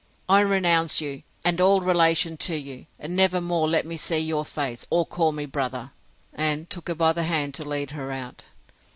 —I 0.27 0.41
renounce 0.41 0.99
you, 0.99 1.21
and 1.45 1.61
all 1.61 1.79
relation 1.81 2.35
to 2.37 2.55
you! 2.57 2.87
and 2.97 3.15
never 3.15 3.39
more 3.39 3.67
let 3.67 3.85
me 3.85 3.97
see 3.97 4.17
your 4.17 4.43
face, 4.43 4.87
or 4.89 5.05
call 5.05 5.31
me 5.31 5.45
brother! 5.45 5.91
And 6.33 6.67
took 6.71 6.87
her 6.87 6.95
by 6.95 7.13
the 7.13 7.21
hand 7.25 7.53
to 7.53 7.63
lead 7.63 7.91
her 7.91 8.11
out. 8.11 8.45